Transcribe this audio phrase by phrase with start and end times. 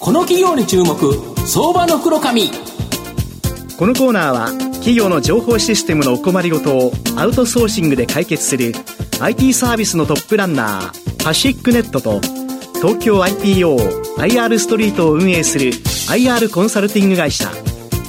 [0.00, 0.96] この企業に注目
[1.46, 2.50] 相場の袋紙
[3.78, 8.72] このコーナーは企業の情報システムのお困りごとをアウトソーシングで解決する
[9.20, 12.20] IT サービスのトップランナーパシックネットと
[12.76, 15.72] 東京 IPOIR ストリートを運営する
[16.08, 17.58] IR コンサルティング会社フ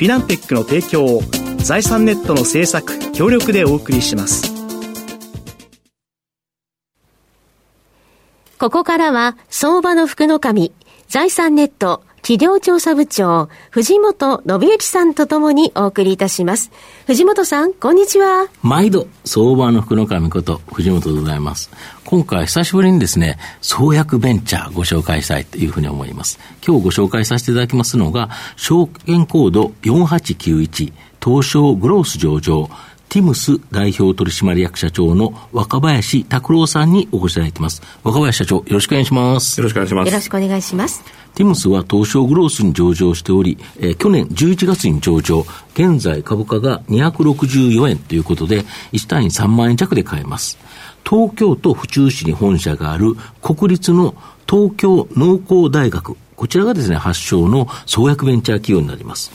[0.00, 1.22] ィナンテックの提供を
[1.58, 4.56] 財産ネットの制作協力でお送りします。
[8.58, 10.72] ここからは相場の福の神
[11.08, 16.72] 財産ネット企業調査部長、藤本信之さんとともにお送りいたします。
[17.06, 18.48] 藤本さん、こんにちは。
[18.60, 21.70] 毎度、相場の福の神こと、藤本でございます。
[22.04, 26.40] 今回、久しぶりにですね、創薬ベンチャーご紹介したいというふうに思います。
[26.66, 30.92] 今日ご紹介させていただきますのが、証券コード4891、
[31.24, 32.68] 東証グロース上場、
[33.08, 37.82] ティムス代表取締役社長の若林拓郎さんにお越しいただいています。
[38.02, 39.60] 若林社長、よろしくお願いします。
[39.60, 40.08] よろしくお願いします。
[40.08, 41.04] よろしくお願いします。
[41.34, 50.58] ティムスは東証グロースに上場しており、えー、去年11月に上場、現在株価が264円ということで、1単位3万円弱で買えます。
[51.08, 54.14] 東京都府中市に本社がある国立の
[54.48, 59.30] 東京農工大学、こちらがですね、発祥の創薬ベンチャー企業になります。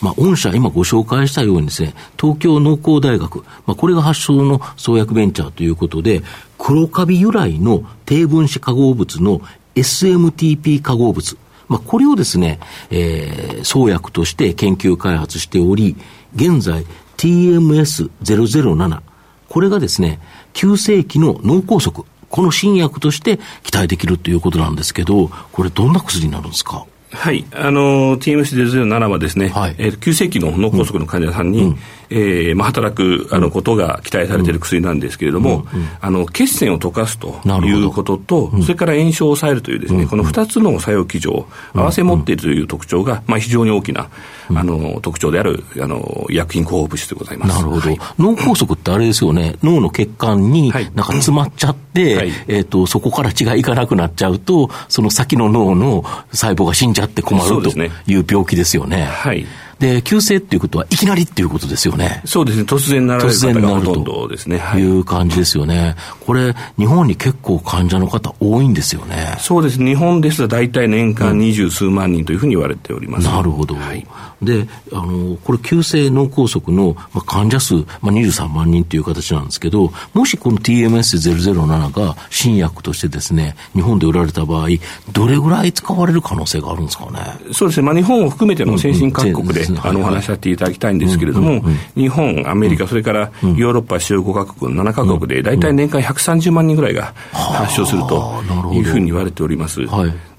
[0.00, 6.22] まあ、御社、今ご紹介したようにですね、東京農工大学、まあ、これが発祥の創薬ベンチャーということで、
[6.58, 9.40] 黒カビ由来の低分子化合物の
[9.74, 11.36] SMTP 化合物、
[11.68, 15.96] まあ、これをですね、えー、創薬として研究開発しており、
[16.34, 16.84] 現在
[17.16, 19.00] TMS007、
[19.48, 20.20] これがですね、
[20.52, 26.84] 急性期の脳梗塞、この新薬として期待できるということなんですけど、これどんな薬になるんですか？
[27.12, 31.78] はい、あの、TMS007 はですね、はい、えー、急性期の脳梗塞の患者さんに、うん、
[32.10, 44.08] えー、まあ、働くあのことが期待されている薬なんですけれども、うんうん、あの血栓を溶かすということと、それから炎症を抑えるというですね、この2つの作用機上、合わせ持っているという特徴が、まあ、非常に大きな、
[44.48, 47.56] あの特徴であるあの薬品候補物質でございます。
[47.56, 59.04] なるほど、はい、脳梗塞ってあれですよね、脳の血管になんか詰まっちゃって、はい、えーと、そこから血がいかなくなっちゃうと、その先の脳の細胞が死んじゃって困るという病気ですよね。
[59.04, 59.46] はい
[59.78, 62.22] で、急性っていうことは、いきなりっていうことですよね。
[62.24, 62.62] そうですね。
[62.62, 64.62] 突然なられる方がほとんどですね。
[64.72, 65.96] という感じですよね。
[66.20, 69.36] これ、日本に結構患者の方多いんですよね。
[69.38, 69.78] そうです。
[69.78, 73.26] 日本ですと大体年間二十数万人というふうに言われております。
[73.26, 73.74] なるほど。
[73.74, 74.06] はい、
[74.42, 84.68] で、あの、これ、急性脳梗塞の、まあ、患者数、まあ、23万人という形なんですけど、もしこの TMS007 が新薬としてですね、日本で売られた場合、
[85.12, 87.20] どれぐらい使われる可能性があるんですかね？
[87.52, 87.86] そうですね。
[87.86, 91.62] まあ、日本を含めての先進各国で、あの、お話しさせていただきたいんですけれども、
[91.94, 99.80] 日本、アメリカ、それからヨーロッパ主要5カ国の7カ国で、大体年間130万人ぐらいが発症するというふうに言われております。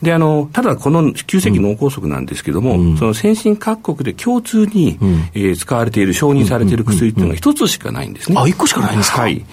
[0.02, 8.38] であのただ、この急性期脳梗塞なんですけれども、うん、その先進各国で共通に、うん、えー、使われている、承認されている薬っていうのが一つしかないんですね。
[8.40, 9.22] あ、一個しかないんですか？
[9.22, 9.44] はい。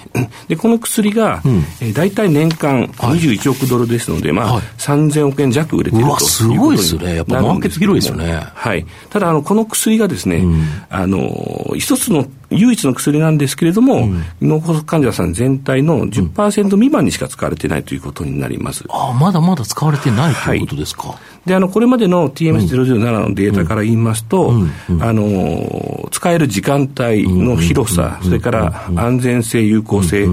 [0.49, 7.17] で、この薬が、うん、えー、大体年間21億ドルですので、まあ、はい、3000億円弱売れているということすごいですね。
[7.17, 8.43] やっぱマーケット広いですよね。
[8.55, 8.87] はい。
[9.09, 18.85] ただ、あの、この薬がですね、うん、あの、一つの唯一の薬なんですけれども、うん、脳梗塞患者さん全体の10%未満にしか使われてないということになります。
[18.89, 21.09] ああ、まだまだ使われてないということですか？
[21.09, 24.53] はい、で、あの、これまでの TMS007 のデータから言いますと、
[25.01, 30.29] あの、使える時間帯の広さ、それから安全性、有効性、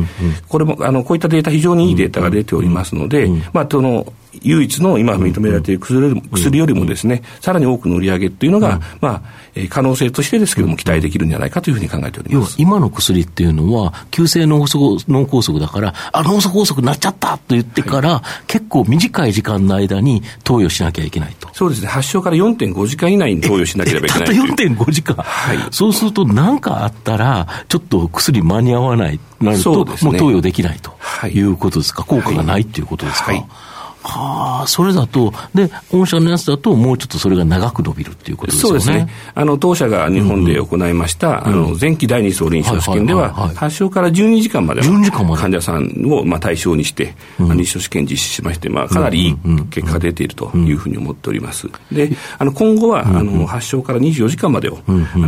[0.48, 4.06] これも、あの、こういったデータ、非常にいいデータが出ておりますので、まあ、その、
[4.44, 5.81] 唯一の今認められている
[6.31, 12.56] 薬よりもですね、さらに多くの売り上げというのが、まあ、可能性としてですけれども、期待できるんじゃないかというふうに考えております。
[12.58, 21.50] 今の薬っていうのは、急性脳脳梗塞だから、あ、脳梗塞になっちゃったと言ってから、はい、結構短い時間の間に投与しなきゃいけないと。
[21.53, 30.94] そうですね、発症から4.5時間以内に投与しなければいけないたった4.5時間、はい、そうすると、何かあったら、ちょっと薬間に合わない、なると、ね、もう投与できないと
[31.28, 31.41] い。
[31.41, 33.31] うことですか、効果がないということですか？
[33.34, 33.46] はい
[34.04, 38.70] はあ、それだと、で、御社のやつだと、もうちょっとそれが長く伸びるっていうことですね。
[38.70, 39.08] そうですね。
[39.36, 49.36] あの、当社が日本で行いました、うん、あの、前期第二層臨床試験では、発症から12時間までの患者さんを、まあ、対象にして、うん、臨床試験実施しまして、まあ、かなりいい
[49.70, 51.70] 結果が出ているというふうに思っております。
[51.92, 54.80] で、あの、今後は、あの、発症から24時間までを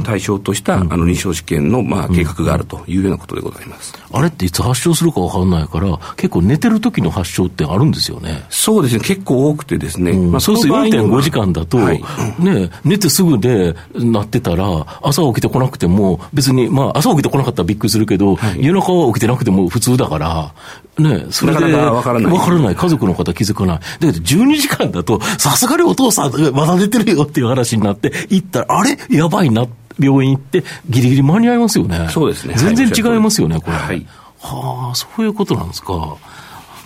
[0.03, 3.93] 対象とした、あの、臨床試験の、まあ、計画があるというようなことでございます。
[4.11, 8.43] あれっていつ発症するかわからないから、結構寝てる時の発症ってあるんですよね。
[8.63, 10.11] そうですね、結構多くてですね。
[10.11, 12.01] うん、まあ、そうすると4.5時間だと、はい、
[12.39, 14.65] ね、寝てすぐでなってたら、
[15.01, 20.53] 朝起きてこなくても、別に、まあ、朝起きてこなかったらびっくりするけど、はい、夜中は起きてなくても普通だから、
[20.97, 22.31] ね、それで、わからない。
[22.31, 22.75] わからない。
[22.75, 23.79] 家族の方気づかない。
[23.79, 28.97] だけど、12時間だと、さすがにお父さん、まだ寝てるよっていう話になって、行ったら、あれ？
[29.09, 29.65] やばいな、
[29.99, 32.07] 病院行って、ギリギリ間に合いますよね。
[32.11, 32.53] そうですね。
[32.55, 33.73] 全然違いますよね、これ。
[33.73, 34.05] はい。
[34.39, 36.15] はあ、そういうことなんですか。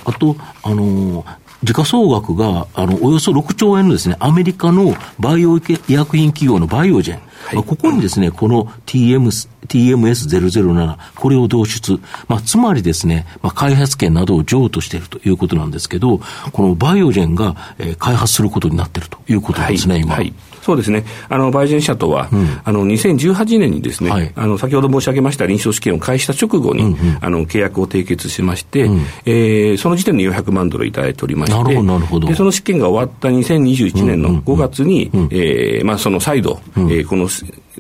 [0.08, 1.26] あと、あの
[1.64, 7.20] 時価総額が、あの、およそ6兆円のですね、アメリカのバイオ医薬品企業のバイオジェン。
[7.48, 9.28] はい、ここにですね、この TM、
[9.68, 12.00] TMS007、これを導出。
[12.28, 16.22] まあ、つまりですね、まあ、開発権などを譲渡しているということなんですけど、
[16.52, 20.16] このバイオジェンが、えー、開発することになっているということですね、はい、今。
[20.16, 20.34] はい
[20.68, 21.06] そうですね。
[21.30, 32.28] あの、バイジェン社とは、うん、あの、2018年にですね、はい、あの、先ほど申し上げました臨床試験を開始した直後に、うんうん、あの、契約を締結しまして、うん、えー、その時点で400万ドルいただいておりまして、なるほど。
[32.28, 37.28] で、その試験が終わった2021年の5月に、うえー、まあ、その再度、うん、えー、この、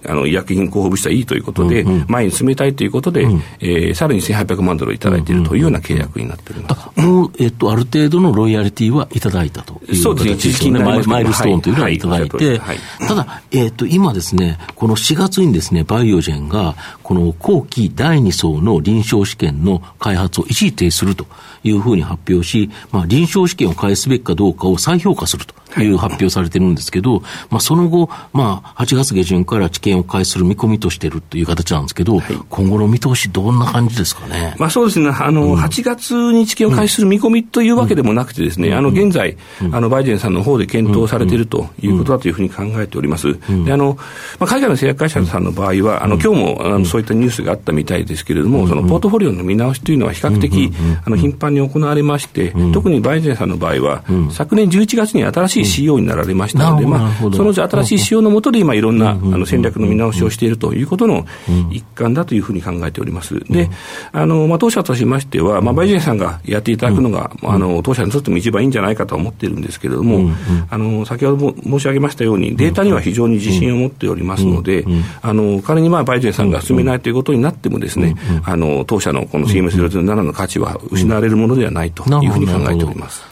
[0.05, 7.01] あの医薬品候補物質はいいということで、うんうん、前に進めたいということで、うん、えー、さらに1800万ドルいただいているというような契約になっております。
[7.01, 11.97] もう、えっと、ある程度のロイヤリティはいただいたというそうですね、知識のマイルストーンというのはい。
[11.97, 12.79] ただいて、はい。
[13.07, 21.25] ただ、えっと、今ですね、この4月にですね、バイオジェンが、この後期第2層の臨床試験の開発を一時停止すると
[21.63, 34.55] いうふうに発表し、まあ、臨床試験を開始すべきかどうかを再評価するという発表されてるんですけど、まあ、その後、まあ、8月下旬から治験を開始する見込みとしてるという形なんですけど、はい、今後の見通し、どんな感じですかね？
[34.57, 43.37] まあ、そうですね、あの、うん、8月に治験を開始する見込みというわけでもなくてですね、うん、あの、現在、うん、あの、バイデンさんの方で検討されているということだというふうに考えております。
[43.65, 43.97] で、あの、
[44.39, 50.71] まあ、海外の製薬会社さんの場合は、あの、今日も、あの、そういったニュースがあったみたいですけれども、その、ポートフォリオの見直しというのは比較的、
[51.05, 61.25] あの、頻繁に行われまして、特にバイデンさんの場合は、昨年11月に新しい CEO になられましたので、まあ、その新しい仕様のもとで今、いろんなあの戦略の見直しをしているということの
[61.71, 63.39] 一環だというふうに考えております。
[63.51, 63.69] で、
[64.11, 70.31] あの、まあ、当社としましては、まあ、バイデンさんがやっていただくのが、あの、当社にとっても一番いいんじゃないかと思っているんですけれども、
[70.69, 74.85] あの、先ほども申し上げましたように、データには非常に自信を持っておりますので、
[75.21, 83.23] あの、仮にまあ、バイデンさんが進めないということになってもですね、あの、当社のこの CM007 の価値は失われるものではないというふうに考えております。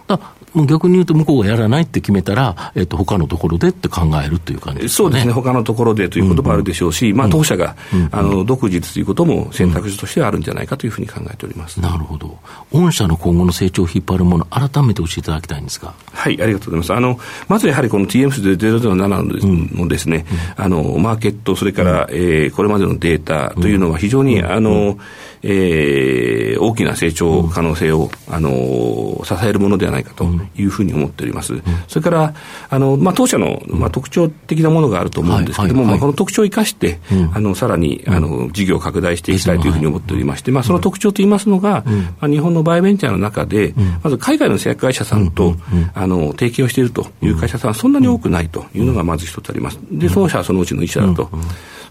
[0.63, 12.37] 逆に言うと、向こうがやらないって決めたら、えっと他のところでって考えるという感じ、ね、そうですね、他のところでということもあるでしょうし、うん、まあ、当社が、うん、あの独自ということも選択肢としてはあるんじゃないかというふうに考えております、なるほど、
[12.71, 15.93] 御社の今後の成長を引っ張るもの、改めて教えていただきたいんですか。
[16.13, 16.93] はい、ありがとうございます。
[16.93, 20.25] あのまずやはりこの TMS007 のですね、
[20.57, 24.97] うん、あのマーケット、それから、うん、えー、これまでのデータというのは非常に、あの、
[25.43, 30.25] えー、大きな成長可能性を、あの支えるものではないかと
[30.57, 31.53] いうふうに思っております。
[31.87, 32.33] それから
[32.69, 36.99] あの、まあ、当社の、まあ、特徴的なものがあると思うんですけれども、まあ、この特徴を生かして、
[37.33, 41.83] あのさらにあの事業を拡大していきたいというふうに思っておりまして、まあ、その特徴といいますのが、
[42.19, 45.55] まあ、日本のバイオベンチャーの中で、まず海外の製薬会社さんと、
[45.93, 49.79] あの提携をしているという会社さんはそんなに多くないというのがまず一つあります。
[49.91, 51.29] で、当社はそのうちの一社だと。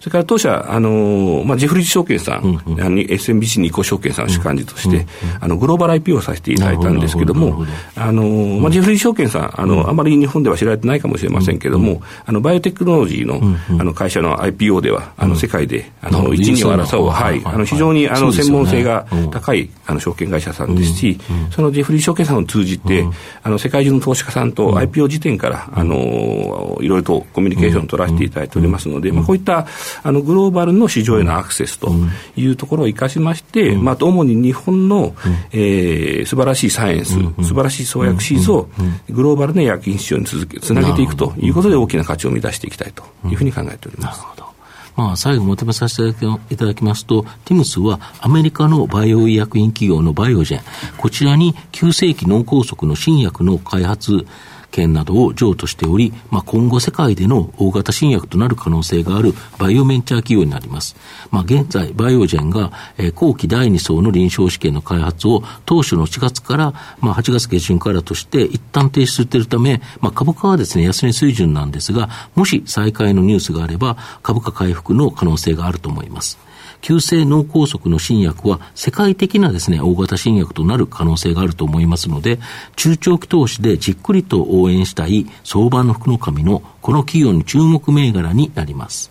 [0.04, 5.08] それから当社、あのまあ、ジェフリー証券さん、うんうん、SMBC 日興証券さんを主幹事として、うんうん、
[5.40, 7.64] あのグローバル IPO をさせていただいたんですけれども、
[7.96, 8.22] あの
[8.60, 13.40] まあ、ジェフリー証券さんあの、あまり日本では知られてないかもしれませんけれども、あのバイオテクノロジーの,、
[13.80, 21.18] あの会社の IPO では、あの世界であの一、二を争う、はい、あの非常にあの専門性が高いあの証券会社さんですし、
[21.50, 23.06] そのジェフリー証券さんを通じて、
[23.42, 29.66] あの世界中の投資家さんと IPO 時点から、あのいろいろとコミュニケーションを取らせていただいておりますので、まあ、こういった
[30.02, 31.92] あのグローバルの市場へのアクセスと
[32.36, 35.14] いうところを生かしまして、まあ、主に日本の、
[35.52, 38.68] えー、素晴らしいサイエンス、素晴らしい創薬シーズを
[39.10, 44.18] グローバルな薬品市場に続けつなげていくということで、大きな価値を生み出していきたいというふうに考えております。
[44.18, 44.54] なるほど。
[44.96, 50.62] まあ、最後まとめさせていただきますと、ティムスはアメリカのバイオ医薬品企業のバイオジェン、
[50.96, 54.26] こちらに急性期脳梗塞の新薬の開発、
[54.74, 60.96] 権などを譲渡しており、まあ、今後世界での大型新薬となる可能性があるバイオメンチャー企業になります。
[61.30, 76.38] まあ、現在、バイオジェンが、えー、後期第2層の臨床試験の開発を当初の4月から、まあ、8月下旬からとして一旦停止しているため、まあ、株価はですね、安値水準なんですが、もし再開のニュースがあれば、株価回復の可能性があると思います。
[76.84, 82.38] 急性脳梗塞の新薬は世界的なですね、大型新薬となる可能性があると思いますので、
[82.76, 89.10] 中長期投資でじっくりと応援したい相場の福の神のこの企業に注目銘柄になります。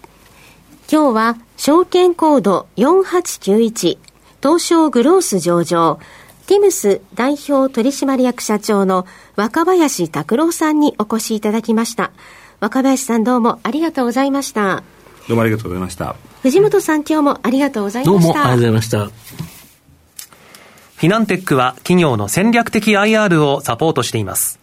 [0.91, 3.97] 今日は証券コード4891
[4.41, 5.99] 東証グロース上場
[6.45, 12.11] ティムス代表取締役社長の若林拓郎さんにお越しいただきました。
[12.59, 14.83] 若林さんどうもありがとうございました。
[15.27, 16.15] どうもありがとうございました。
[16.41, 18.29] 藤本さん今日もありがとうございました。
[18.29, 19.05] どうもありがとうございました。
[20.97, 24.62] フィナンテックは企業の戦略的 IR をサポートしています。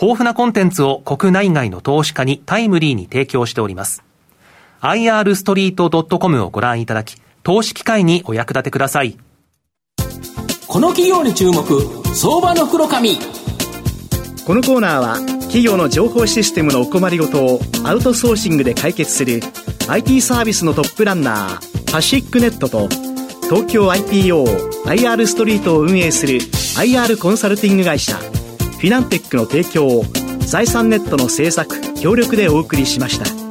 [0.00, 4.04] 豊富なコンテンツを国内外の投資家にタイムリーに提供しております。
[4.82, 9.16] irstreet.com をご覧いただき、投資機会にお役立てください。
[10.66, 11.64] この企業に注目、
[12.14, 13.16] 相場の袋紙。
[14.46, 15.14] このコーナーは
[15.46, 19.40] 企業の情報システムのお困りごとをアウトソーシングで解決する
[19.88, 22.88] IT サービスのトップランナーパシックネットと
[23.48, 26.38] 東京 IPOIR ストリートを運営する
[26.78, 28.20] IR コンサルティング会社
[28.76, 30.04] フィナンテックの提供を
[30.40, 33.45] 財産ネットの制作協力でお送りしました。